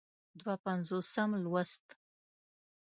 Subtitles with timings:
[0.39, 1.85] دوه پينځوسم لوست